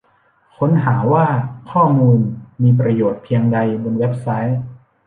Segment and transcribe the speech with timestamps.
[0.57, 1.25] ค้นหาว่า
[1.71, 2.19] ข้อมูล
[2.61, 4.59] มีประโยชน์เพียงใดบนเว็บไซต์